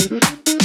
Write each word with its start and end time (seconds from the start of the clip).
Mm-hmm. 0.00 0.59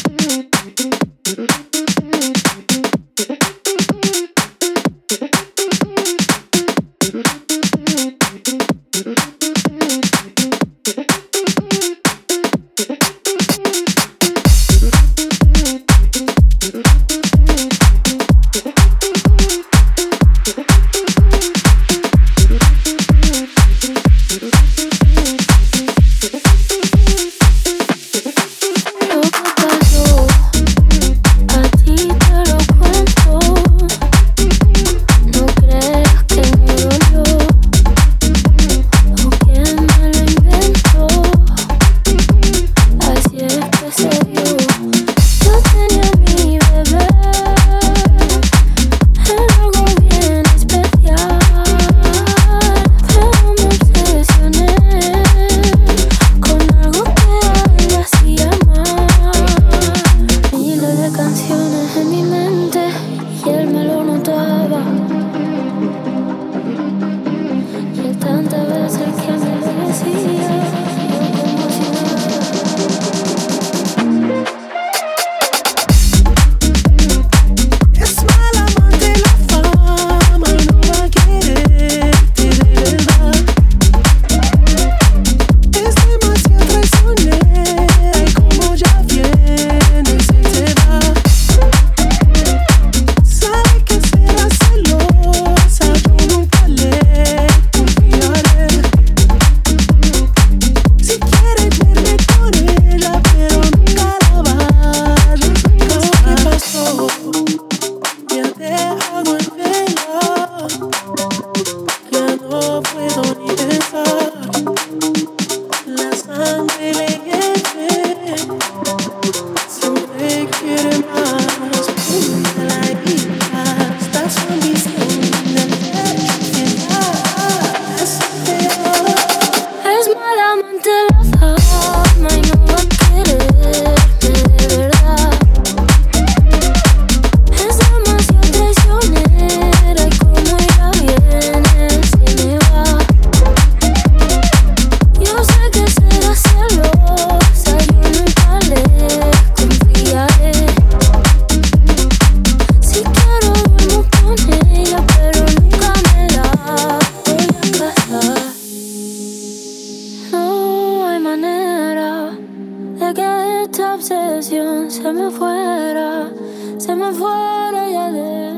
se 165.06 165.14
me 165.14 165.30
fuera, 165.30 166.32
se 166.80 166.96
me 166.96 167.12
fuera 167.12 167.82
y 167.88 167.94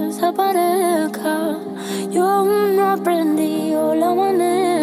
desaparezca. 0.07 1.57
Yo 2.09 2.23
aún 2.23 2.77
no 2.77 2.91
aprendí 2.91 3.71
la 3.71 4.15
manera. 4.15 4.76